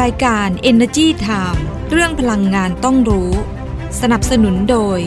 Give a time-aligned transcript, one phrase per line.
[0.00, 3.30] รายการ Energy Time เรื่องพลังงานต้องรู้
[4.00, 4.98] สนับสนุนโดย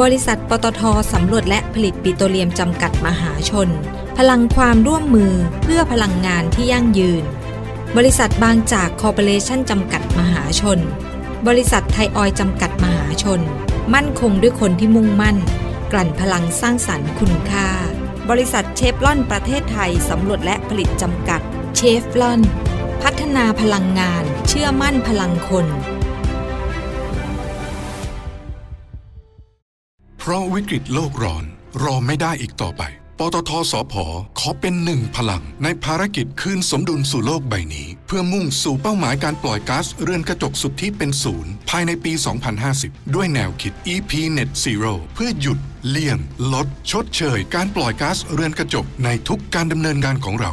[0.00, 0.82] บริษัทปตท
[1.12, 3.68] สำรวจและผลิตปิโตรเลียมจำกัดมหาชน
[4.18, 7.24] พลังความร่วมมือเพื่อพลังงานที่ยั่งยืน
[7.96, 10.78] บริษัทบางจากคอร์ปอเรชั่นจำกัดมหาชน
[11.48, 13.40] บริษัทไทยออยจำกัดมหาชน
[13.94, 15.36] มั่นคงด้วยคนที่มุ่งมั่น
[15.92, 17.68] กลั่นพลังสร้างสรรค์คุณค่า
[18.30, 21.40] บริษัทเชฟลอนประเทศไทยสำรวจและผลิตจำกัด
[21.76, 22.42] เชฟลอน
[23.02, 25.66] พัฒนาพลังงานเชื่อมั่นพลังคน
[30.18, 31.44] เพราะวิกฤตโลกร้อน
[31.82, 32.82] รอไม่ได้อีกต่อไป
[33.18, 33.94] ปตทสพ
[34.38, 42.12] ขอเป็นหนึ่งพลัง ในภารกิจคืนสมดุลสู่โลกใบนี้ เพื่อมุ่งสู่เป้าหมายการปล่อยก๊าซเรือนกระจกสุดทธิเป็นศูนย์ ภายในปี
[42.64, 45.58] 2050 ด้วยแนวคิด EP Net Zero เพื่อหยุด
[45.88, 46.18] เลี่ยง
[46.52, 50.52] ลด ชดเชย การปล่อยก๊าซเรือนกระจกในทุกการดำเนินงานของเรา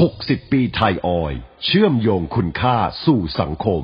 [0.00, 1.32] 60 ปีไทยออย
[1.64, 3.82] เชื่อมโยงคุณค่าสู่สังคม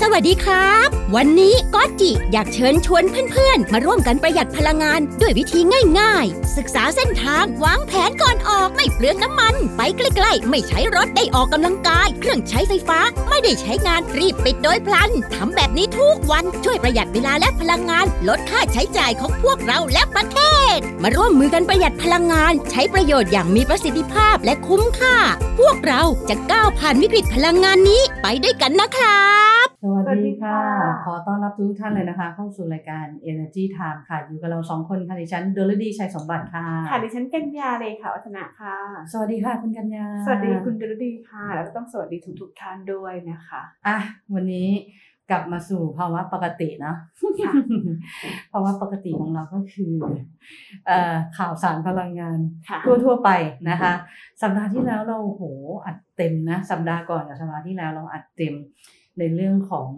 [0.00, 5.60] สวัสดีครับ วันนี้ก๊อตจิอยากเชิญชวนเพื่อนๆ มาร่วมกันประหยัดพลังงานด้วยวิธี
[6.00, 8.27] ง่ายๆ ศึกษาเส้นทางวางแผนก่อน
[8.68, 12.98] ออกไม่เปลืองน้ำมัน ไปใกล้ๆ ไม่ใช้รถได้ออกกำลังกาย เครื่องใช้ไฟฟ้า
[13.28, 20.38] ไม่ได้ใช้งานรีบปิดโดยพลันทำแบบนี้ทุกวันช่วยประหยัดเวลาและพลังงาน ลดค่าใช้จ่ายของพวกเราและประเท
[20.74, 25.16] ศ มาร่วมมือกันประหยัดพลังงาน ใช้ประโยชน์อย่างมีประสิทธิภาพและคุ้มค่า
[25.58, 29.28] พวกเราจะก้าวผ่านวิกฤตพลังงานนี้ไปด้วยกันนะครั
[29.64, 38.78] บสวัสสวัสดีดีค่ะค่ะ ขอต้อนรับทุกท่านเลยนะคะ เข้าสู่รายการ Energy Time ค่ะ อยู่กับเราสองคนค่ะ ดิฉัน ดลดีชัยสมบัติค่ะ ค่ะ ดิฉันกัญญาเลยค่ะ วัฒนะค่ะ
[39.12, 43.98] สวัสดีค่ะคุณกัญญา สวัสดีคุณดลดีค่ะ แล้วก็ต้องสวัสดีทุกทุกๆท่านด้วยนะคะอะ
[44.34, 44.68] วันนี้
[45.30, 46.96] กลับมาสู่ภาวะปกติเนาะ
[47.44, 47.52] ค่ะ
[48.52, 49.94] ภาวะปกติของเราก็คือ
[50.86, 52.38] เอ่อข่าวสารพลังงาน
[52.68, 53.30] ค่ะทั่วทั่วๆไป
[53.70, 53.92] นะคะ
[54.42, 55.42] สัปดาห์ที่แล้วเราโห
[55.86, 58.54] อัดเต็มนะ สัปดาห์ก่อนกับสัปดาห์ที่แล้วเราอัดเต็ม
[59.18, 59.88] ในเรื่องของ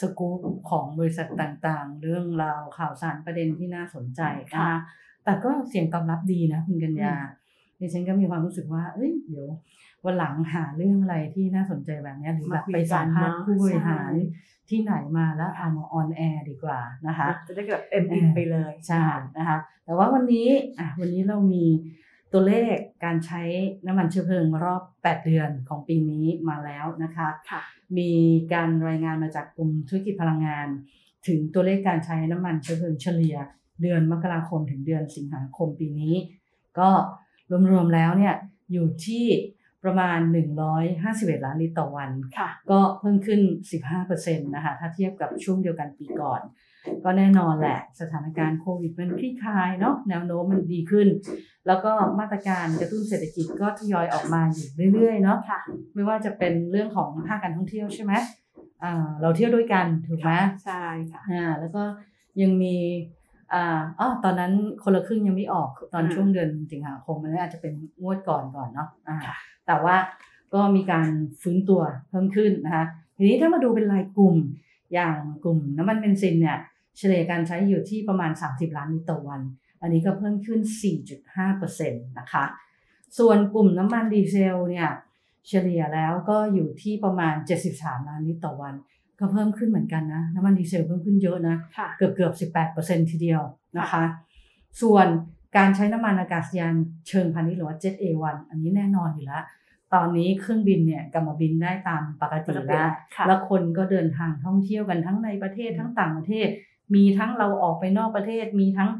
[0.00, 0.40] สกู๊ป
[0.70, 4.74] ของบริษัทต่างๆ เรื่องราวข่าวสารประเด็นที่น่าสนใจนะคะค่ะ
[5.24, 7.14] แต่ก็เสียงตอบรับดีนะคุณกัญญา
[7.80, 9.46] ดิฉันก็มีความรู้สึกว่า เอ้ยเดี๋ยว
[10.04, 14.12] วันหลังหาเรื่องอะไรที่น่าสนใจแบบเนี้ยหรือแบบไปสัมภาษณ์ผู้บริหาร
[14.68, 19.04] ที่ไหนมาแล้วเอามา on air ดีกว่านะคะ จะได้แบบเอ็มอินไปเลยใช่
[19.38, 20.48] นะคะ แต่ว่าวันนี้
[20.78, 21.64] อะวันนี้เรามี
[22.32, 23.42] ตัวเลขการใช้
[23.86, 27.60] น้ำมันเชื้อเพลิงรอบ 8 เดือนของปีนี้มาแล้วนะคะค่ะ
[27.98, 28.10] มี
[28.52, 30.66] การรายงานมาจากกลุ่มธุรกิจพลังงาน
[31.26, 33.36] ถึงตัวเลขการใช้น้ำมันเชื้อเพลิงเฉลี่ย
[33.82, 36.14] เดือนมกราคมถึงเดือนสิงหาคมปีนี้
[36.78, 36.90] ก็
[37.70, 38.34] รวมๆแล้วเนี่ย
[38.72, 39.26] อยู่ที่
[39.84, 40.18] ประมาณ
[40.82, 43.40] 151 ล้านลิตรต่อวันค่ะก็เพิ่มขึ้น
[43.96, 46.40] 15%นะคะถ้าเทียบกับช่วงเดียวกันปีก่อน
[47.04, 51.08] ก็แน่นอนแหละสถานการณ์โควิดมันคลี่คลายเนาะแนวโน้มมันดีขึ้น
[51.66, 55.60] แล้วก็มาตรการกระตุ้นเศรษฐกิจก็ทยอยออกมาอยู่เรื่อยๆเนาะค่ะ
[55.94, 58.12] ไม่ว่าจะเป็นเรื่องของภาคการท่องเที่ยวใช่ไหม
[58.84, 60.32] อ่าเราเที่ยวด้วยกันถูกไหม
[60.64, 61.82] ใช่ค่ะอ่าแล้วก็
[62.42, 62.76] ยังมี
[63.52, 64.52] อ่าอ๋อตอนนั้น
[64.82, 69.36] คนละครึ่งยังไม่ออกตอนอืมช่วงเดือนสิงหาคมมันอาจจะเป็นงวดก่อนก่อนเนาะอ่าค่ะ
[69.66, 69.96] แต่ว่า
[70.54, 71.08] ก็มีการ
[71.42, 72.84] ฟื้นตัวเพิ่มขึ้นนะคะ
[73.16, 74.36] ทีนี้ถ้ามาดูเป็นรายกลุ่ม
[74.94, 76.58] อย่างกลุ่มน้ำมันเบนซินเนี่ย
[76.98, 79.40] เฉลี่ยการใช้อยู่ที่ประมาณ 30 ล้านลิตรต่อวัน
[79.80, 80.60] อันนี้ก็เพิ่มขึ้น
[81.24, 82.44] 4.5%นะคะ
[83.18, 84.88] ส่วนกลุ่มน้ำมันดีเซลเนี่ย
[85.48, 87.34] เฉลี่ยแล้วก็อยู่ที่ประมาณ
[87.72, 88.74] 73 ล้านลิตรต่อวัน
[89.20, 93.40] ก็เพิ่มขึ้นเหมือนกันนะน้ำมันดีเซลเพิ่มขึ้นเยอะนะค่ะเกือบเกือบ18ทีเดียว
[93.78, 94.04] นะคะ
[94.82, 95.06] ส่วน
[95.56, 96.74] การใช้น้ำมันอากาศยาน
[97.08, 99.44] เชิงพาณิชย์หรือว่า Jet A1 อันนี้แน่นอนอยู่แล้ว
[99.94, 106.48] ตอนนี้เครื่องบินเนี่ยกลับมาบินได้ตามปกติแล้วค่ะแล้วคนก็เดินทางท่องเที่ยวกันทั้งในประเทศทั้งต่างประเทศ
[106.94, 108.90] มีทั้งเราออกไปนอกประเทศ มีทั้ง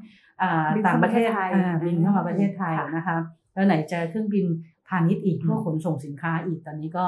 [0.42, 3.16] อ่าบินต่างเข้าประเทศประเทศไทยอ่าบินเข้ามาประเทศไทยค่ะนะคะ
[3.52, 4.46] แล้วไหนจะเครื่องบิน
[4.88, 7.04] พาณิชย์อีกพวกขนส่งสินค้าอีกตอนนี้ก็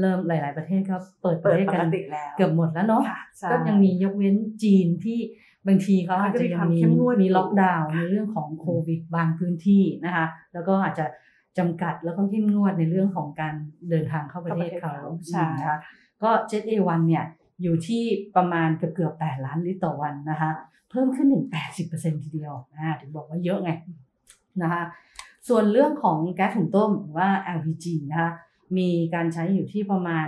[0.00, 5.18] เริ่มหลาย ๆ ประเทศก็เปิดปเปิระดเทศปกักนติแล้วเกือบหมดแล้วเนาะค่ะใช่ก็ยังมียกเว้นจีนที่
[5.66, 11.06] บางทีเขาอาจจะยังมีเขาก็จะมีความเข้มงวดมีอยู่ล็อกดาวน์ในเรื่องของโควิด บางพื้นที่นะคะ แล้วก็อาจจะ
[11.58, 13.54] จำกัดแล้วก็เข้มงวดในเรื่องของการ
[13.90, 14.94] เดินทางเข้าประเทศเขา
[15.28, 15.78] ใช่นะคะ
[16.22, 17.24] ก็เจ็ตเอวันเนี่ย
[17.62, 18.02] อยู่ที่
[18.36, 20.50] ประมาณเกือบเกือบ8ล้านลิตรต่อวันนะคะ
[20.90, 21.46] เพิ่มขึ้นถึง
[21.84, 23.70] 80%ทีเดียวนะถึงบอกว่าเยอะไง
[24.62, 24.82] นะคะ
[25.48, 28.30] ส่วนเรื่องของแก๊สถุงต้มหรือว่า LPG นะคะ
[28.76, 30.26] มีการใช้อยู่ที่ประมาณ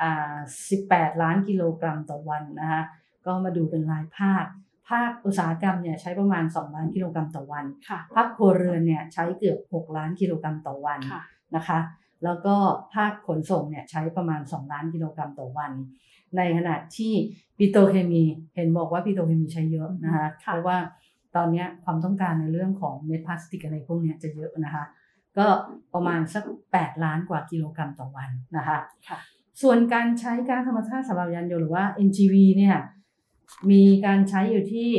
[0.00, 0.36] อ่า
[0.74, 2.82] 18 ล้านกิโลกรัมต่อวันนะคะ
[3.26, 4.44] ก็มาดูเป็นรายภาค
[4.88, 11.22] ภาคอุตสาหกรรมเนี่ยใช้ประมาณ 2 ล้านกิโลกรัมต่อวันค่ะภาคครัวเรือนเนี่ยใช้เกือบ 6 ล้านกิโลกรัมต่อวันค่ะ
[11.56, 11.78] นะคะ
[12.24, 12.54] แล้วก็
[12.94, 15.72] ภาคขนส่งเนี่ยใช้ประมาณ 2 ล้านกิโลกรัมต่อวัน
[16.36, 17.12] ในขณะที่
[17.58, 18.22] ปิโตรเคมี
[18.54, 20.78] เห็นบอกว่าปิโตรเคมีใช้เยอะนะคะค่ะเพราะว่า
[21.36, 24.84] ตอนเนี้ยความต้องการในเรื่องของเม็ดพลาสติกอะไรพวกเนี้ยจะเยอะนะคะ
[25.38, 25.46] ก็
[25.94, 26.44] ประมาณสัก
[26.74, 28.78] 8 ล้านกว่ากิโลกรัมต่อวันนะคะ
[29.08, 29.18] ค่ะ
[29.62, 32.76] ส่วนการใช้ก๊าซธรรมชาติสำหรับยานยนต์หรือว่า NGV เนี่ย
[33.70, 34.90] มีการใช้อยู่ที่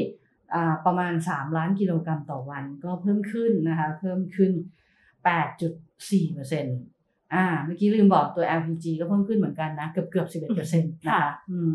[0.54, 4.52] อ่าประมาณ 3 ล้านกิโลกรัมต่อวัน ก็เพิ่มขึ้นนะคะเพิ่มขึ้น
[5.24, 6.78] 8.4เปอร์เซ็นต์
[7.34, 11.70] อ่าเมื่อกี้ลืมบอกตัว LPG ก็เพิ่มขึ้นเหมือนกันนะ เกือบเกือบ11เปอร์เซ็นต์นะคะอืม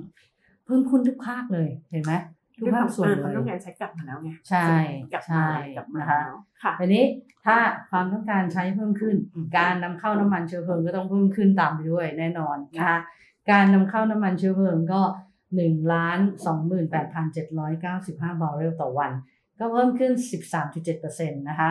[0.64, 2.12] เพิ่มขึ้นทุกภาคเลยเห็นไหม
[2.60, 4.66] ทุกภาคส่วนอ่เลความต้องยการใช้กลับมาแล้วไงใช่
[5.12, 7.04] กลับใช่มากลับมานะคะแล้วค่ะทีนี้
[7.46, 7.56] ถ้า
[7.90, 9.14] ความต้องการใช้เพิ่มขึ้น
[9.58, 12.98] การนำเข้าน้ำมันเชื้อเพลิงก็ต้องเพิ่มขึ้นตามไปด้วยแน่นอนนะคะ
[13.50, 15.00] การนำเข้าน้ำมันเชื้อเพลิงก็
[15.48, 16.18] 1ล้าน
[17.30, 19.12] 28,795บาร์เรลต่อวัน
[19.58, 20.12] ก็เพิ่มขึ้น
[20.70, 21.70] 13.7%นะคะ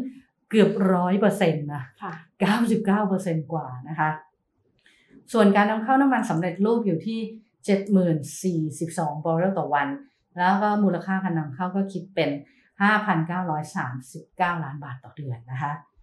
[0.50, 2.12] เกือบร้อยเปอร์เซ็นต์นะค่ะ
[2.82, 4.10] 99%กว่านะคะ
[5.32, 7.20] ส่วนการนำเข้าน้ำมันสำเร็จรูปอยู่ที่
[8.76, 9.88] 70,042บาร์เรลต่อวัน
[10.38, 12.30] แล้วก็มูลค่าการนำเข้าก็คิดเป็น
[13.16, 15.97] 5,939ล้านบาทต่อเดือนนะคะเอิ่ม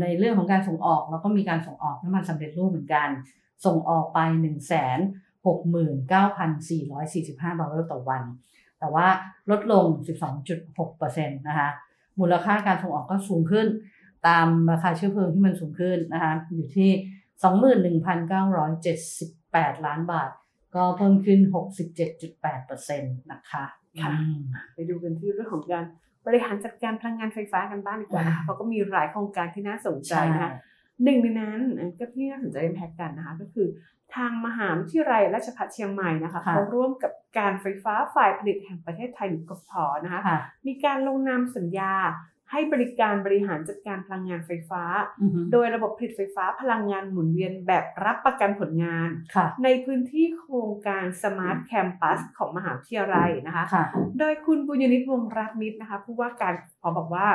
[0.00, 3.08] ในเรื่องของการส่งออกเราก็มีการส่งออกน้ำมันสำเร็จรูปเหมือนกัน
[3.66, 4.44] ส่งออกไป 1
[5.46, 5.58] 6
[6.12, 6.18] 9
[6.68, 8.22] 4 4 5 บาร์เรลต่อวัน
[8.78, 9.06] แต่ว่า
[9.50, 9.86] ลดลง
[10.62, 11.70] 12.6%นะคะ
[12.20, 13.66] มูลค่าการส่งออกก็สูงขึ้น
[14.26, 16.90] ตามราคาเชื้อเพลิงที่มันสูงขึ้นนะคะอยู่ที่
[18.02, 20.30] 21,978 ล้านบาท
[20.74, 21.40] ก็เพิ่มขึ้น
[22.14, 23.64] 67.8%นะคะ
[24.02, 24.40] ค่ะอืม
[24.74, 25.84] ไปดูกันที่เรื่องของการ
[26.26, 30.52] บริหารจัดการพลังงานไฟฟ้ากันบ้างดีกว่านะคะอ่าเพราะก็มีหลายโครงการที่น่าสนใจนะคะ
[31.04, 33.68] หนึ่งในนั้นเอ่อก็ที่น่าสนใจเป็นแพ็กกันนะคะก็คือ
[34.14, 39.72] ทางมหาวิทยาลัยราชภัฏเชียงใหม่นะคะค่ะเขาร่วมกับการไฟฟ้าฝ่ายผลิตแห่งประเทศไทยหรือกฟผ
[40.04, 41.92] นะคะค่ะมีการลงนามสัญญา
[42.50, 44.82] ให้บริการบริหารจัดการพลังงานไฟฟ้า
[45.20, 53.84] อือฮึโดยระบบผลิตไฟฟ้าพลังงานหมุนเวียนแบบรับประกันผลงานค่ะในพื้นที่โครงการ Smart Campus ของมหาวิทยาลัยนะคะค่ะ
[54.18, 57.28] โดยคุณบุญยนิตวงศ์รักมิตรนะคะผู้ว่าการขอบอกว่า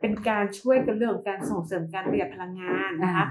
[0.00, 3.24] เป็นการช่วยกันเรื่องของการส่งเสริมการประหยัดพลังงานนะคะ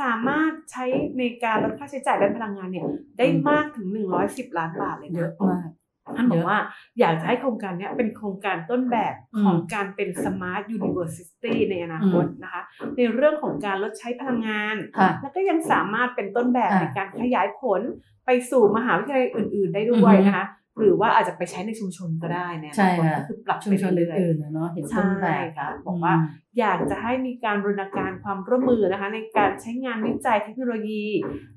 [0.00, 0.84] สามารถใช้
[1.18, 2.86] ในการลดค่าใช้จ่ายด้านพลังงานเนี่ย
[3.18, 3.88] ได้มากถึง
[4.22, 5.68] 110 ล้านบาทเลยเยนะอะมาก
[6.16, 6.58] ท่านบอกว่า
[7.00, 12.62] อยากจะให้โครงการเนี้ยเป็นโครงการต้นแบบอืมของการเป็น Smart University ในอนาคตอืมนะคะ
[12.96, 17.80] ในเรื่องของการลดใช้พลังงานค่ะแล้วก็ยังสามารถเป็นต้นแบบอ่าในการขยายผล
[18.26, 20.46] ไปสู่มหาวิทยาลัยอื่น ๆ ได้ด้วยอือฮึนะคะ
[20.78, 26.14] หรือว่าอาจจะไปใช้ในชุมชนก็ได้เนยใช่ค่ะก็คือปรับชุมชนไปเรื่อยๆอื่นๆนะเนาะเห็นต้นแบบใช่ค่ะบอกว่า
[26.58, 31.04] อยากจะให้มีการบรณาการความร่วมมือนะคะในการใช้งานวิจัยเทคโนโลยี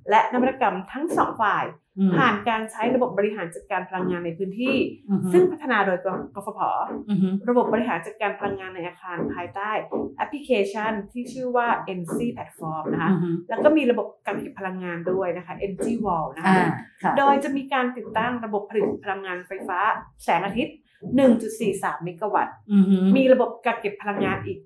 [0.09, 1.65] และนวัตกรรมทั้งสองฝ่าย
[1.99, 4.75] อืมผ่านการใช้ระบบบบริหารจัดการพลังงานในพื้นที่
[5.09, 5.97] อือฮึซึ่งพัฒนาโดย
[6.35, 6.59] กฟผ
[7.09, 9.71] อือฮึระบบบริหารจัดการพลังงานในอาคารภายใต้
[10.17, 11.67] แอปพลิเคชันที่ชื่อว่า
[11.99, 16.67] NC Platform นะคะอือฮึแล้วก็มีระบบการเก็บพลังงานด้วยนะคะ NG Wall นะคะอ่า
[17.03, 19.79] ค่ะโดยจะมีการติดตั้งระบบผลิตพลังงานไฟฟ้า
[20.23, 20.75] แสงอาทิตย์
[21.13, 24.59] 1.43 เมกะวัตต์อือฮึมีระบบกักเก็บพลังงานอีก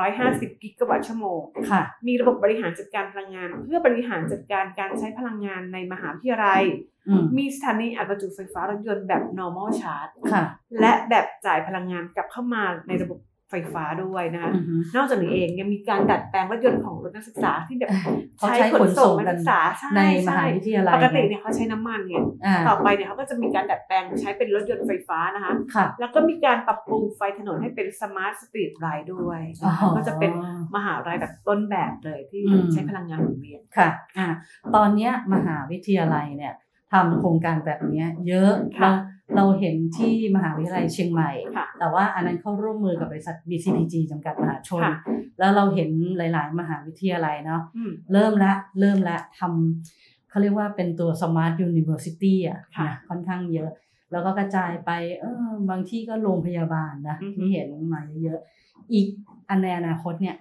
[0.00, 1.40] 250 กิกะวัตต์ชั่วโมง
[1.70, 6.62] ค่ะมีระบบบริหารจัดการพลังงาน เพื่อบริหารจัดการการใช้พลังงานในมหาวิทยาลัย
[7.08, 10.44] อืมมีสถานีอัดประจุไฟฟ้ารถยนต์แบบ normal charge ค่ะ
[10.80, 13.18] และแบบจ่ายพลังงานกลับเข้ามาในระบบ
[13.50, 17.90] ไฟฟ้าด้วยนะคะอือฮึนอกจากนี้เองยังมีการดัดแปลงรถยนต์ของรถนักศึกษาที่แบบ
[18.38, 30.32] เขาใช้ขนส่งนักักนศึกษาใช่ในมหาช่วิทยาลัยปกติเนี่ยเขาใช้น้ำมันเนี่ยอ่าต่อไปเนี่ยเขาก็จะมีการดัดแปลงใช้เป็นรถยนต์ไฟฟ้านะคะค่ะแล้วก็มีการปรับปรุงไฟถนนให้เป็น smart street light ด้วยอ๋อก็จะเป็น
[30.76, 33.88] มหาวิทยาลัยแบบต้นแบบเลยที่อืมใช้พลังงานหมุนเวียนค่ะ
[34.18, 34.26] อ่า
[34.74, 36.54] ตอนเนี้ยมหาวิทยาลัยเนี่ย
[36.92, 38.90] ทำโครงการแบบเนี้ยเยอะเรา
[39.36, 44.96] เราเห็นที่มหาวิทยาลัยเชียงใหม่ค่ะแต่ว่าอันนั้นเข้าร่วมมือกับบริษัท BCPG จำกัดมหาชนค่ะ
[45.38, 53.70] แล้วเราเห็นหลาย ๆ มหาวิทยาลัยเนาะอืมเริ่มละเริ่มละทำเขาเรียกว่าเป็นตัว Smart University อะค่ะนะค่อนข้างเยอะ
[54.12, 54.90] แล้วก็กระจายไป
[55.20, 59.06] เออบางที่ก็โรงพยาบาลนะอือฮึที่เห็นมาเยอะๆอีก
[59.48, 60.36] อันในอนาคตเนี่ย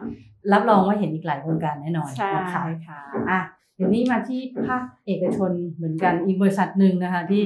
[0.54, 3.42] รับรองว่าเห็นอีกหลายโครงการแน่นอนใช่นะคะค่ะอะ
[3.76, 7.42] เดี๋ยวนี้มาที่ภาคเอกชนเหมือนกันอีกบริษัทหนึ่งนะคะที่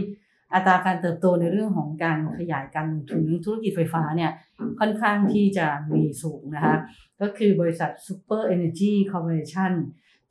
[0.54, 4.32] อัตราการเติบโตในเรื่องของการขยายการลงทุนเรื่องธุรกิจไฟฟ้าเนี่ย
[4.80, 6.76] ค่อนข้างที่จะมีสูงนะคะ
[7.22, 9.72] ก็คือบริษัท Super Energy Corporation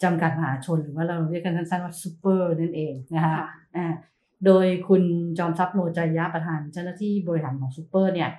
[0.02, 3.86] จำกัดมหาชนหรือว่าเราเรียกกันสั้นๆว่า Super นั่นเองนะคะค่ะอ่า
[4.46, 5.02] โดยคุณ
[5.38, 8.30] จอมทรัพย์โลจายะประธานเจ้าหน้าที่บริหารของ Super เนี่ย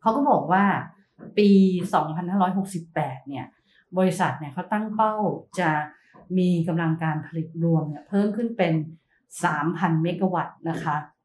[0.00, 0.64] เขาก็บอกว่า
[1.38, 1.48] ปี
[2.34, 3.46] 2568 เนี่ย
[3.98, 5.14] บริษัทเนี่ยเขาตั้งเป้า
[5.60, 5.70] จะ
[6.38, 8.74] มีกำลังการผลิตรวมเนี่ยเพิ่มขึ้นเป็น
[9.38, 11.15] 3,000 เมกะวัตต์นะคะอ่า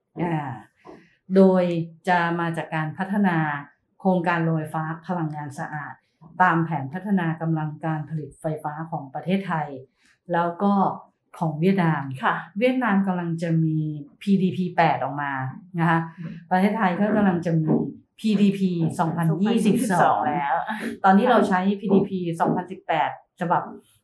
[1.36, 1.64] โดย
[2.08, 3.38] จะมาจากการพัฒนา
[4.00, 5.94] โครงการโรงไฟฟ้าพลังงานสะอาด
[6.42, 9.68] ตามแผนพัฒนากำลังการผลิตไฟฟ้าของประเทศไทย
[10.34, 10.74] แล้วก็
[11.38, 13.78] ของเวียดนามค่ะเวียดนามกำลังจะมี
[14.22, 15.34] PDP 8 ออกมา
[15.80, 16.00] นะคะ
[16.52, 17.70] ประเทศไทยก็กำลังจะมี
[18.20, 18.60] PDP
[19.40, 20.56] 2022 แล้ว
[21.04, 22.12] ตอนนี้เราใช้ PDP
[22.76, 23.64] 2018ฉบับ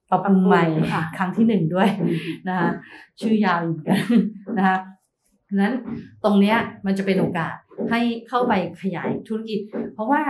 [0.10, 1.90] ปรับปรุงใหม่ค่ะครั้งที่หนึ่งด้วย
[2.48, 2.70] นะคะ
[3.22, 4.02] ชื่อยาวอยู่เหมือนกัน
[4.58, 4.78] นะคะ
[5.50, 5.74] ฉะนั้น
[6.24, 7.56] ตรงเนี้ยมันจะเป็นโอกาส
[7.90, 9.60] ให้เข้าไปขยายธุรกิจ
[9.94, 10.22] เพราะว่า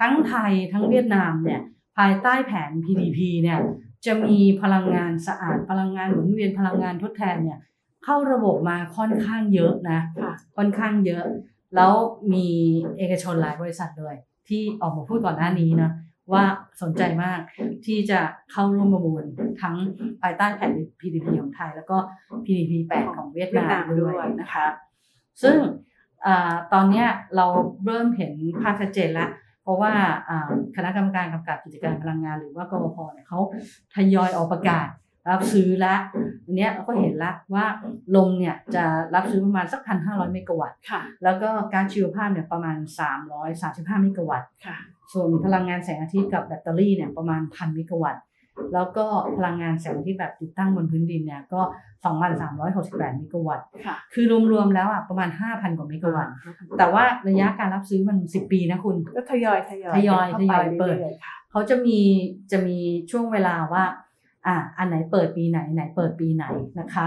[0.00, 1.60] ทั้งไทยทั้งเวียดนามเนี่ย
[1.96, 3.58] ภายใต้แผน PDP เนี่ย
[4.06, 7.58] จะมีพลังงานสะอาดพลังงานหมุนเวียนพลังงานทดแทนเนี่ย
[8.04, 11.24] เข้าระบบมาค่อนข้างเยอะนะค่ะค่อนข้างเยอะ
[11.74, 11.92] แล้ว
[12.34, 12.46] มี
[12.98, 14.16] เอกชนหลายบริษัทเลย
[14.48, 15.90] ที่ออกมาพูดก่อนหน้านี้นะ
[16.32, 16.44] ว่า
[16.82, 17.40] สนใจมาก
[17.86, 18.20] ที่จะ
[18.52, 19.24] เข้าร่วมประมูล
[19.62, 19.76] ทั้ง
[20.22, 21.96] ภายใต้แผน PDP ของไทย แล้วก็
[22.44, 24.66] PDP 8 ของเวียดนามด้วยนะคะ
[25.42, 25.56] ซึ่ง
[26.26, 27.06] อาตอนเนี้ย
[27.36, 27.46] เรา
[27.84, 29.30] เริ่มเห็นภาพชัดเจนแล้ว
[29.62, 29.92] เพราะว่า
[30.28, 33.40] อ่าคณะกรรมการกำกับกิจการพลังงานหรือว่ากรพเนี่ยเขา
[33.94, 34.88] ทยอยออกประกาศ
[35.30, 36.00] รับซื้อแล้ว
[36.44, 37.66] อันเนี้ยเราก็เห็นแล้วว่า
[38.16, 42.76] ลมเนี่ยจะรับซื้อประมาณสักพันห้าร้อยเมกะวัตต์ค่ะแล้วก็การชีวภาพเนี่ยประมาณ
[43.40, 44.76] 335เมกะวัตต์ค่ะ
[45.12, 48.22] ส่วนพลังงานแสงอาทิตย์กับแบตเตอรี่เนี่ยประมาณพันเมกะวัตต์
[48.74, 49.06] แล้วก็
[49.36, 51.60] พลังงานแสงอาทิตย์แบบติดตั้งบนพื้นดินเนี่ยก็
[52.04, 56.32] 2,368 เมกะวัตต์ค่ะคือรวมๆแล้วอะประมาณ 5,000 กว่าเมกะวัตต์
[56.78, 61.98] แต่ว่าระยะการรับซื้อมัน 10 ปีนะคุณ ก็ทยอยทยอยทยอยข้าทยอยไรื่เปิดๆค่ะเขาจะมี
[62.52, 62.78] จะมี
[63.10, 63.84] ช่วงเวลาว่า
[64.46, 66.44] อ่าอันไหนเปิดปีไหนไหนเปิดปีไหน
[66.80, 67.06] นะคะ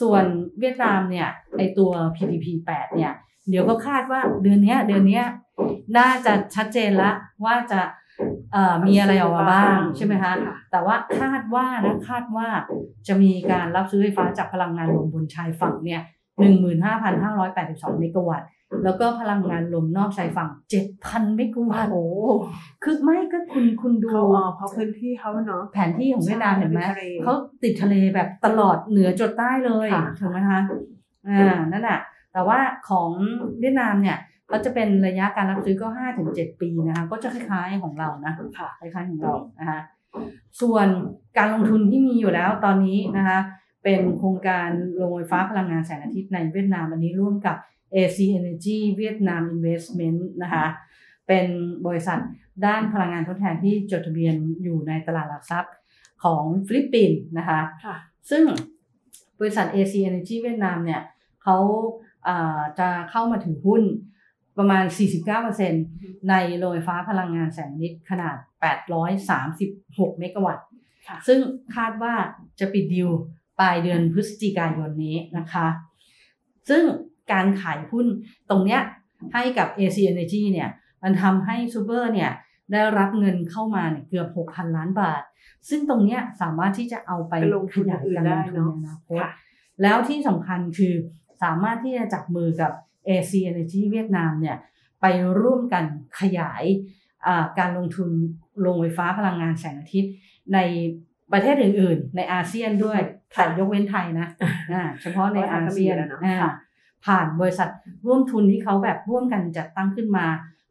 [0.00, 0.24] ส่วน
[0.58, 3.12] เวียดนามเนี่ยไอตัว PDP 8เนี่ย
[3.48, 5.26] เดี๋ยวก็คาดว่าเดือนเนี้ยเดือนเนี้ย
[5.98, 7.10] น่าจะชัดเจนละ
[7.44, 7.80] ว่าจะ
[8.52, 10.32] เอ่อมีอะไรออกมาบ้างใช่ไหมคะ
[10.70, 12.48] แต่ว่าคาดว่านะคาดว่า
[13.08, 16.02] จะมีการรับซื้อไฟฟ้าจากพลังงานลมบนชายฝั่งเนี่ย
[16.44, 18.48] 15,582 เมกะวัตต์
[18.84, 20.48] แล้วก็พลังงานลมนอกชายฝั่ง
[20.92, 22.04] 7,000 เมกะวัตต์โอ้
[22.84, 30.60] คือไม่ก็คุณคุณดูเขาอ๋อเพราะพื้นที่เขาเนาะแผนที่ของเวียดนามเห็นไหมใช่ทะเลเขาติดทะเลแบบตลอดเหนือจดใต้เลยค่ะถูกไหมคะ
[31.28, 32.00] อ่านั่นแหละ
[32.32, 33.10] แต่ว่าของ
[33.60, 39.80] เวียดนามเนี่ยเขาจะเป็นระยะการรับซื้อก็ห้าถึงเจ็ดปีนะคะก็จะคล้ายๆของเรานะค่ะคล้ายๆของเรานะคะ
[40.60, 40.86] ส่วน
[41.38, 43.38] การลงทุนที่มีอยู่แล้วตอนนี้นะคะ
[43.88, 47.56] เป็นโครงการโรงไฟฟ้าพลังงานแสงอาทิตย์ในเวียดนามอันนี้ร่วมกับ
[47.94, 50.66] AC Energy เวียดนาม Investment นะคะ
[51.28, 51.46] เป็น
[51.86, 52.18] บริษัท
[52.66, 55.74] ด้านพลังงานทดแทนที่จดทะเบียนอยู่ในตลาดหลักทรัพย์
[56.24, 57.96] ของฟิลิปปินส์นะคะค่ะ
[58.30, 58.44] ซึ่ง
[59.40, 61.02] บริษัท AC Energy เวียดนามเนี่ย
[61.42, 61.56] เขา
[62.28, 63.82] อ่าจะเข้ามาถือหุ้น
[64.58, 64.84] ประมาณ
[65.56, 68.36] 49%ในโรงไฟฟ้าพลังงานแสงอาทิตย์ขนาด
[69.26, 70.66] 836 เมกะวัตต์
[71.08, 71.40] ค่ะซึ่ง
[71.76, 72.14] คาดว่า
[72.60, 73.10] จะปิดดีล
[73.60, 75.66] ปลายเดือนพฤศจิกายนนี้นะคะ
[76.68, 76.82] ซึ่ง
[77.32, 78.06] การขายหุ้น
[78.50, 78.80] ตรงเนี้ย
[79.32, 80.68] ให้กับ AC Energy เนี่ย
[81.02, 82.30] มันทำให้ซูเปอร์เนี่ย
[82.72, 85.22] ได้รับเงินเข้ามาเนี่ยเกือบ 6,000 ล้านบาท
[85.68, 89.30] ซึ่งตรงเนี้ยสามารถที่จะเอาไปไปลงทุนขยายอื่นการได้ลงทุนเนอะในอนาคตค่ะ
[89.82, 90.94] แล้วที่สำคัญคือ
[91.42, 92.72] สามารถที่จะจับมือกับ
[93.08, 94.56] AC Energy เวียดนามเนี่ย
[95.00, 95.06] ไป
[95.40, 95.84] ร่วมกัน
[96.20, 96.64] ขยาย
[97.26, 98.08] อ่าการลงทุน
[98.60, 100.12] โรงไฟฟ้าพลังงานแสงอาทิตย์
[100.54, 100.58] ใน
[101.32, 103.00] ประเทศอื่น ๆ ในอาเซียนด้วย
[103.34, 104.28] แต่ยกเว้นไทยนะ
[104.72, 106.52] อ่าเฉพาะในอาเซียนเพราะไทยก็มีแล้วเนอะอ่าค่ะ
[107.06, 107.68] ผ่านบริษัท
[108.06, 110.26] ร่วมทุนที่เขาแบบร่วมกันจัดตั้งขึ้นมา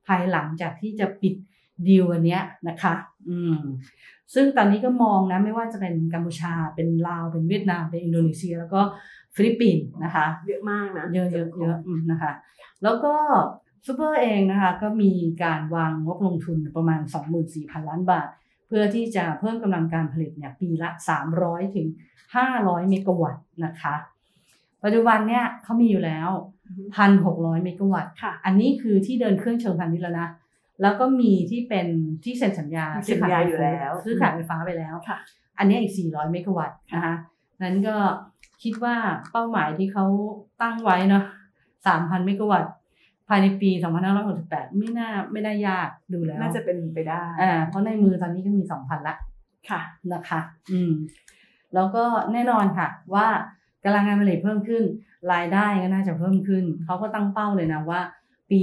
[0.07, 1.35] ภายหลังจากที่จะปิด
[1.87, 2.93] ดีลอันเนี้ยนะคะ
[3.29, 3.57] อืม
[4.33, 8.81] ซึ่งตอนนี้ก็มองนะไม่ว่าจะเป็นกัมพูชา เป็นลาว เป็นเวียดนาม เป็นอินโดนีเซีย แล้วก็
[9.35, 12.31] ฟิลิปปินส์นะคะ เยอะมากนะ เยอะเยอะเยอะอืมนะคะ
[12.83, 13.13] แล้วก็
[13.85, 15.11] ซูเปอร์เองนะคะ ก็มี
[15.43, 17.01] การวางงบลงทุนประมาณ
[17.43, 18.27] 24,000 ล้านบาท
[18.67, 20.89] เพื่อที่จะเพิ่มกำลังการผลิตเนี่ยปีละ
[21.31, 21.87] 300 ถึง
[22.37, 23.95] 500 เมกะวัตต์นะคะ
[24.83, 26.29] ปัจจุบันเนี่ยเขามีอยู่แล้ว
[26.65, 30.29] อือฮึพันหกร้อยเมกะวัตต์ค่ะอันนี้คือที่เดินเครื่องเชิงพาณิชย์แล้วนะ
[30.81, 31.87] แล้วก็มีที่เป็น
[32.23, 35.17] ที่เซ็นสัญญามีสัญญาอยู่แล้วซื้อขายไฟฟ้าไปแล้วค่ะ
[35.59, 37.15] อันนี้อีก 400 เมกะวัตต์นะคะ
[37.63, 37.97] นั้นก็
[38.63, 38.95] คิดว่า
[39.31, 40.05] เป้าหมายที่เขา
[40.61, 41.23] ตั้งไว้เนาะ
[41.75, 42.71] 3,000 เมกะวัตต์
[43.27, 43.69] ภายในปี
[44.23, 49.15] 2568 ไม่น่าไม่น่ายากดูแล้ว น่าจะเป็นไปได้อ่าเพราะในมือตอนนี้ก็มี 2,000 ละ
[49.69, 49.81] ค่ะ
[50.13, 50.39] นะคะ
[50.71, 50.93] อืม
[51.75, 52.03] แล้วก็
[52.33, 53.27] แน่นอนค่ะ ว่า
[53.83, 54.83] กำลังงานผลิตเพิ่มขึ้น
[55.33, 58.01] รายได้ก็น่าจะเพิ่มขึ้น เขาก็ตั้งเป้าเลยนะว่า
[58.51, 58.59] ปี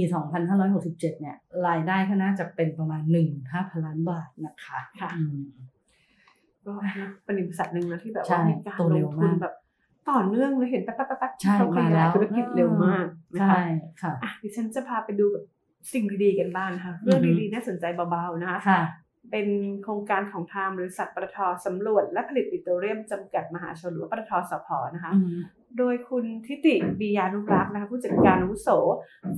[0.53, 3.01] 2567 เนี่ย รายได้ก็น่าจะเป็นประมาณ
[3.43, 5.41] 1-5,000 ล้านบาทนะคะค่ะอืม
[6.65, 9.55] ก็นะเป็นบริษัทหนึ่งนะที่แบบใช่ว่ามีการโตลเร็งวทุมานกแบบ
[10.09, 13.61] ต่อเนื่องเลยเห็นแป๊บๆๆๆใช่เขาขมายาแล้ยวธุรกิจเร็วมากนะคะใช่
[14.01, 15.45] ค่ะอะดิฉันจะพาไปดูแบบ
[15.93, 18.81] สิ่งดีๆกันบ้างนะคะเรื่องอือฮึดีๆน่าสนใจเบาๆนะคะค่ะ
[19.31, 19.47] เป็น
[19.83, 25.37] โครงการของทางบริษัทปตทสำรวจและผลิตปิโตรเลียมจำกัดมหาชนหรือว่าปตทสพนะคะอืม
[25.77, 28.69] โดยคุณทิติบียานุรักษ์นะคะผู้จัดการอาวุโส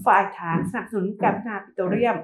[0.05, 2.17] ฝ่ายฐานสนับสนุนการพัฒนาปิโตรเลียม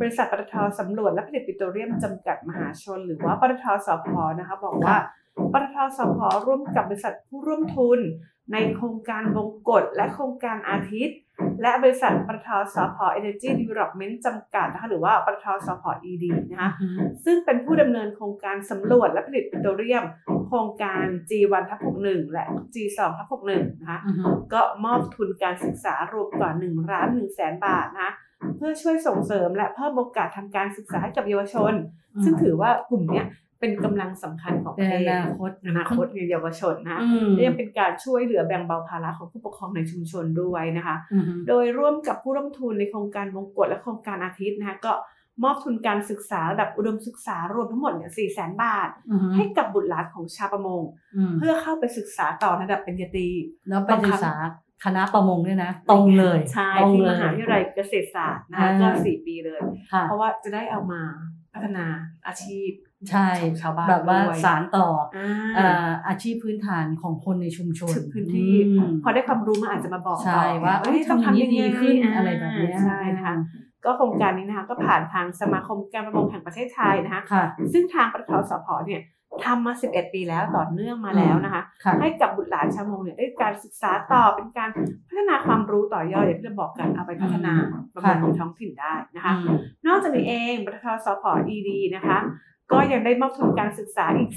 [0.00, 4.08] บริษัทปตทสำรวจและผลิตปิโตรเลียมจำกัดมหาชน หรือว่าปตทสพ
[4.38, 4.96] นะคะ บอกว่า
[5.52, 7.98] ปตทสพร่วมกับบริษัทผู้ร่วมทุน
[8.52, 11.18] ในโครงการบงกฎและโครงการอาทิตย์
[11.62, 16.70] และบริษัทปตทสพ Energy Development จำกัดนะคะหรือว่าปตทสพ ED นะคะ
[17.24, 20.04] ซึ่งเป็นผู้ดำเนินโครงการสำรวจและผลิตปิโตรเลียม
[20.46, 24.22] โครงการ G1 ทับ61 และ G2 ทับ61นะคะอือฮึ
[24.54, 28.12] ก็มอบทุนการศึกษารวมกว่า1ล้าน1แสนบาทนะคะ
[28.56, 31.72] เพื่อช่วยส่งเสริมและเพิ่มโอกาสทางการศึกษาให้กับเยาวชน
[32.14, 33.26] อืมซึ่งถือว่ากลุ่มเนี้ย
[33.62, 44.92] เป็นกำลังสำคัญของปเป็นระเทอศนาคตอนาคตในเยาวชนนะอืมและยังเป็นการช่วยเหลือแบ่งเบาภาระของผู้ปกครองในชุมชนด้วยนะคะอือฮึโดยร่วมกับผู้ร่วมทุนในโครงการมงกฎและโครงการอาทิตย์นะคะก็
[45.44, 50.82] มอบทุนการศึกษาระดับอุดมศึกษารวมทั้งหมดเนี่ย4แสนบาทอือฮึให้กับบุตรหลานของชาวประมง
[51.30, 53.28] มเพื่อเข้าไปศึกษาต่อระดับปริญญาตรี
[53.68, 54.32] แล้วไปศึกษา
[54.84, 59.60] คณะประมงด้วยนะ ตรงเลยใช่ตรงที่เลมยหาวิทยาลัยเกษตรศาสตร์นะคะอ่าก็สี่ปีเลย
[59.92, 61.00] ค่ะเพราะว่าจะได้เอามา
[61.52, 61.84] พัฒนา
[62.26, 62.70] อาชีพ
[63.10, 73.36] ใช่ของชาวบ้านแบบว่าด้วยสารต่ออ่าเอ่ออาชีพพื้นฐานของคนในชุมชนถึงพื้นที่อืมพอได้ความรู้มาอาจจะมาบอกใช่ต่อว่าเอ้ยเอ้ยทำอย่างนี้ดีขึ้นาอะไรแบบเนี้ยใช่นะคะ
[73.84, 79.02] ก็โครงการนี้นะคะก็ผ่านทางสมาคมการประมงแห่งประเทศไทยนะคะค่ะซึ่งทางปตทสพเนี่ย
[79.44, 84.70] ทำมา 11 ปีแล้วต่อเนื่องมาแล้วนะคะค่ะให้กับบุตรหลานชาวมงเนี่ยได้การศึกษาต่อเป็นการ
[85.08, 87.52] พัฒนาความรู้ต่อยอดอย่างที่เราบอกกันเอาไปพัฒนา
[87.94, 92.18] ประมงในท้องถิ่นได้นะคะอืมนอกจากนี้เองปตทสพ ED นะคะ
[92.72, 94.30] ก็ยังได้มอบทุนการศึกษาอีก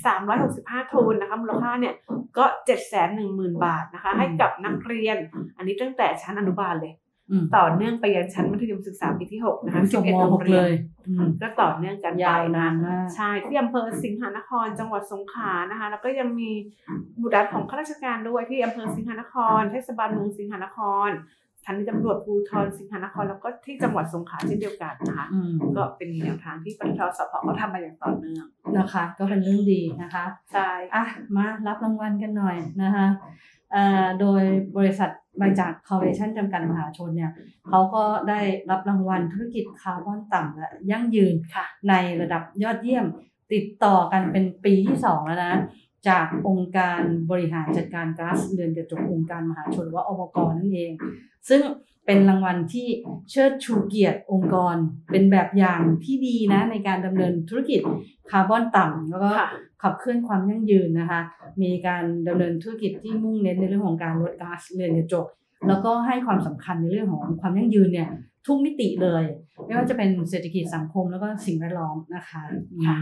[0.43, 1.93] 365 ทุนนะคะมูลค่าเนี่ย
[2.37, 2.45] ก็
[3.03, 5.17] 710,000 บาทนะคะ ให้กับนักเรียน
[5.57, 6.93] อันนี้ตั้งแต่ชั้นอนุบาลเลย
[7.31, 10.73] อืมต่อเนื่องไปยันชั้นมัธยมศึกษาปีที่ 6 นะคะจบ11มโรงหกเรีเลยย
[11.27, 16.51] นก็ต่อเนื่องกันไปยาวนานมากใช่ที่อำเภอสิงหานครจังหวัดสงขลานะคะ แล้วก็ยังมี
[17.21, 21.09] บุตรหลานของข้าราชการด้วยที่อำเภอสิงหานครเทศบาลเมืองสิงหานคร
[21.65, 28.45] สถานีตำรวจภูธรสิงหานครแล้วก็ที่จังหวัดสงขลาเช่นเดียวกันนะคะอืมก็เป็นแนวทางที่ปตทสพเขาทำมาอย่างต่อเนื่อง
[28.77, 33.07] นะคะ ก็เป็นเรื่องดีนะคะใช่อะมารับรางวัลกันหน่อยนะคะ
[33.71, 34.43] เอ่อโดย
[34.77, 35.09] บริษัท
[35.41, 37.31] บริจาคคอร์ปอเรชั่นจำกัดมหาชนเนี่ย
[37.69, 43.05] เขาก็ได้รับรางวัลธุรกิจคาร์บอนต่ำและยั่งยืนค่ะในระดับยอดเยี่ยม
[43.53, 45.53] ติดต่อกันเป็นปีที่สองแล้วนะ
[46.09, 50.91] จากองค์การบริหารจัดการก๊าซเรือนกระจกองค์การมหาชนหรือว่าอบกนั่นเอง
[51.49, 51.61] ซึ่ง
[52.05, 52.87] เป็นรางวัลที่
[53.31, 54.75] เชิดชูเกียรติองค์กร
[55.11, 57.81] เป็นแบบอย่างที่ดีนะในการดำเนินธุรกิจ
[58.29, 59.49] คาร์บอนต่ำแล้วก็ค่ะ
[59.81, 61.21] ขับเคลื่อนความยั่งยืนนะคะ
[61.61, 65.25] มีการดำเนินธุรกิจที่มุ่งเน้นในเรื่องของการลดก๊าซเรือนกระจก
[65.67, 68.09] แล้วก็ให้ความสำคัญในเรื่องของความยั่งยืนเนี่ย
[68.47, 69.23] ทุกมิติเลย
[69.65, 72.41] ไม่ว่าจะเป็นเศรษฐกิจสังคมแล้วก็สิ่งแวดล้อมนะคะ
[72.87, 72.97] ค่ะ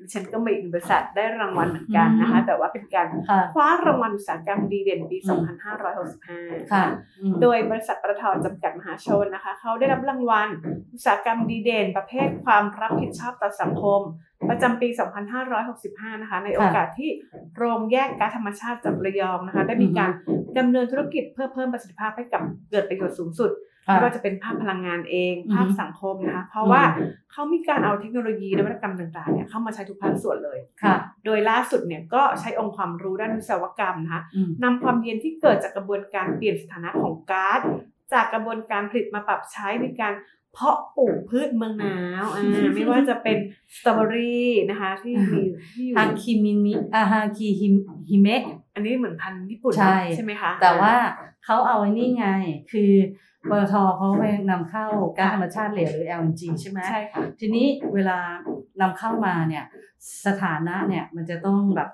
[0.00, 5.40] ดิฉันก็มีอีกบริษัทได้รางวัลเหมือนกันนะคะ แต่ว่าเป็นการค่ะคว้ารางวัลอุตสาหกรรมดีเด่นปีอืม
[6.04, 6.84] 2565 ค่ะ
[7.20, 10.48] อืมโดยบริษัทปตทจำกัดมหาชนนะคะ เขาได้รับรางวัล
[10.92, 14.00] อุตสาหกรรมดีเด่น ประเภทความรับผิดชอบต่อสังคม
[14.50, 14.88] ประจำปี
[15.54, 17.10] 2565 นะคะ ในโอกาสที่
[17.56, 20.10] โรงแยกก๊าซธรรมชาติจากระยองนะคะ ได้มีการ
[20.58, 26.82] ดำเนินธุรกิจเพื่อเพิ่มประสิทธิภาพให้กับเกิดประโยชน์สูงสุดค่ะ ไม่ว่าจะเป็นภาคพลังงานเองอือฮึภาคสังคมนะคะเพราะว่า
[27.32, 37.60] เขามีการเอาเทคโนโลยีนวัตกรรมต่างๆเนี่ยเข้ามาใช้ทุกภาคส่วนเลยค่ะ โดยล่าสุดเนี่ยก็ใช้องค์ความรู้ด้านวิศวกรรมนะคะอืมนำความเย็นที่เกิดจากกระบวนการเปลี่ยนสถานะของก๊าซ
[38.12, 40.14] จากกระบวนการผลิตมาปรับใช้ในการ
[40.52, 43.36] เพาะปลูกพืชเมืองหนาวอ่าไม่ว่าจะเป็น
[43.76, 45.40] สตรอเบอรี่นะคะที่มี
[45.74, 47.66] ที่อยู่ฮาคิมิมิอาฮาคิฮิ
[48.10, 48.42] ฮิเมะ
[48.74, 50.94] อันนี้เหมือนพันธุ์ญี่ปุ่นใช่ใช่ไหมคะ แต่ว่า
[51.44, 52.26] เขาเอาไอ้นี่ไง
[52.72, 52.92] คือ
[53.50, 54.86] ปตทเขาไปนำเข้า
[55.18, 58.18] ก๊าซธรรมชาติเหลวหรือ LNG ใช่ไหมใช่ค่ะทีนี้เวลา
[58.80, 59.64] นำเข้ามาเนี่ย
[60.26, 61.90] สถานะเนี่ยมันจะต้องแบบ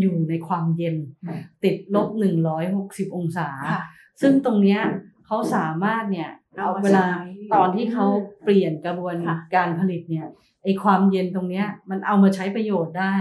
[0.00, 0.96] อยู่ในความเย็น
[1.64, 2.08] ติดลบ
[2.62, 3.82] 160องศาค่ะ
[4.20, 4.80] ซึ่งตรงเนี้ย
[5.26, 8.06] เขาสามารถเนี่ยเอาเอามาเวลาใช้ตอนที่เขา
[8.44, 10.26] เปลี่ยนกระบวนค่ะการผลิตเนี่ย
[10.64, 13.16] ไอความเย็นตรงเนี้ยมันเอามาใช้ประโยชน์ได้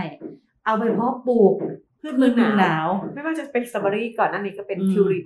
[0.65, 1.55] เอาไปเพาะปลูก
[2.01, 5.23] พืชพืเมืชองเมืองหหนานาววไม่ว่าจะเป็นสตรอเบอรี่ก่อนอันนี้ก็เป็นอืมทิวลิป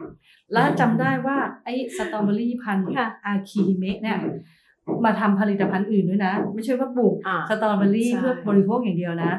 [0.54, 4.18] แล้วจำได้ว่าไอ้สตรอเบอรี่พันธุ์ค่ะอาคีเมะเนี่ย
[5.06, 9.34] มาทำผลิตภัณฑ์อื่นด้วยนะ ไม่ใช่ว่าปลูกอ่าสตรอเบอรี่ใช่เพื่อบริโภคอย่างเดียวนะ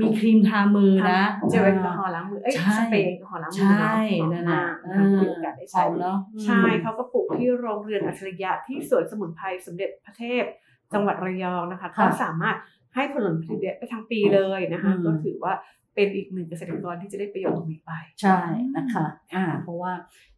[0.00, 10.44] มีครีมทามือนะเจลแอลกอฮอล์ล้างมือเอ้ยใช่สเปรย์แอลกอฮอล์ล้างมือใช่เนาะนั่นแหละหอมมากนะคะมีโอกาสได้ใช้หอมเนาะใช่เขาก็ปลูกที่โรงเรือนอัจฉริยะที่สวนสมุนไพรสมเด็จพระเทพ
[10.92, 12.56] จังหวัดระยองนะคะก็สามารถ
[12.94, 15.52] ให้ผลผลิตได้ไปทั้งปีเลยนะคะ ก็ถือว่า
[16.00, 18.38] เป็นอีกหนึ่งเกษตรกรที่จะได้ประโยชน์ตรงนี้ไป ใช่
[18.76, 19.92] นะคะอ่าเพราะว่า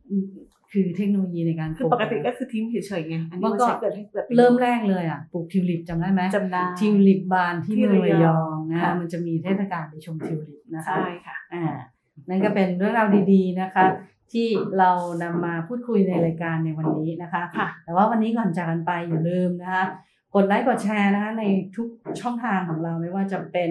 [0.09, 0.27] อืม
[0.72, 11.64] คือเทคโนโลยีในการคือปกติก็คือทิ้งเฉยๆไงอันนี้มันก็ใช้เกิดให้เกิดประโยชน์เริ่มแรกเลยอะปลูกทิวลิปจำได้ไหมจำได้ทิวลิปบานที่ที่เมืองระระยยอองงนะคะค่ะมันจะมีเทศกาลไปชมทิวลิปนะคะใช่ค่ะอ่า
[12.29, 13.85] นั่นก็เป็นเรื่องราวดีๆนะคะ
[14.33, 14.48] ที่
[14.79, 14.90] เรา
[15.22, 19.85] นำมาพูดคุยในรายการในวันนี้นะคะค่ะแต่ว่าวันนี้ก่อนจากกันไปอย่าลืมนะคะ
[20.35, 21.45] กดไลค์กดแชร์นะคะใน
[21.77, 21.88] ทุก
[22.21, 23.71] ช่องทางของเราไม่ว่าจะเป็น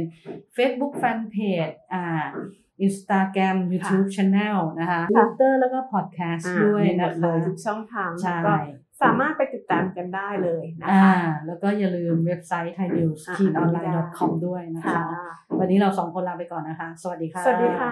[0.55, 2.25] Facebook Fanpage อ่า
[2.85, 8.55] Instagram YouTube Channel นะคะ Twitter แล้วก็ Podcast อ่าด้วยมีหมนะดเลคะยทุกช่องทางใช่ก็
[9.01, 11.15] สามารถไปติดตามกันได้เลยนะอ่าคะ
[11.47, 15.27] แล้วก็อย่าลืมเว็บไซต์ thainews อ่า o n l i n e c o m ด้วยนะค่ะคะ
[15.59, 17.91] วันนี้เราสองคนลาไปก่อนนะคะ สวัสดีค่ะ สวัสดีค่ะ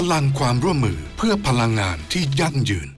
[0.00, 2.88] พลังความร่วมมือเพื่อพลังงานที่ยั่งยืน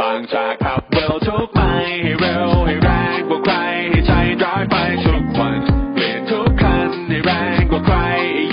[0.00, 1.60] บางจากขับเร็วทุกไป
[2.02, 3.54] ให้เร็วให้แรงกว่าใคร
[3.90, 5.60] ให้ใช้ดรายไปทุกวัน
[5.94, 7.96] เปลี่ยนทุกคันให้แรงกว่าใคร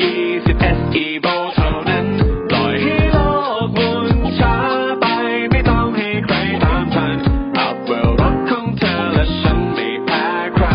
[0.04, 2.06] 20 SE v o เท่านั้น
[2.50, 3.18] ปล่อยให้โล
[3.66, 4.08] กหมุน
[4.40, 4.56] ช้า
[5.02, 5.06] ไป
[5.52, 7.18] ไม่ต้องให้ใครตามทัน
[7.60, 10.68] อัพเวลรถของเธอและฉันไม่แพ้ใคร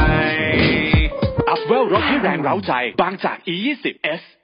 [1.48, 3.86] อัพเวลรถให้แรงเร้าใจ บางจาก E20
[4.20, 4.43] SE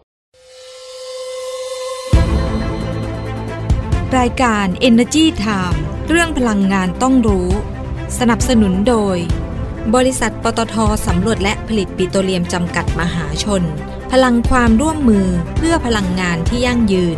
[4.19, 7.49] รายการ Energy Time เรื่องพลังงานต้องรู้
[8.19, 9.17] สนับสนุนโดย
[9.95, 10.75] บริษัทปตท
[11.07, 13.63] สำรวจและผลิตปิโตรเลียมจำกัดมหาชน
[14.11, 17.17] พลังความร่วมมือเพื่อพลังงานที่ยั่งยืน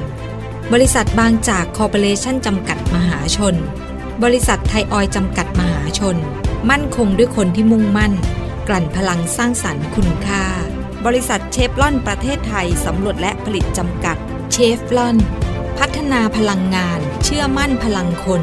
[0.73, 3.55] บริษัทบางจากคอร์ปอเรชั่นจำกัดมหาชน
[4.23, 6.17] บริษัทไทยออยจำกัดมหาชน
[6.69, 8.13] มั่นคงด้วยคนที่มุ่งมั่น
[8.67, 10.45] กลั่นพลังสร้างสรรค์คุณค่า
[11.05, 14.17] บริษัทเชฟลอนประเทศไทยสำรวจและผลิตจำกัด
[14.51, 15.17] เชฟลอน
[15.79, 18.41] พัฒนาพลังงาน เชื่อมั่นพลังคน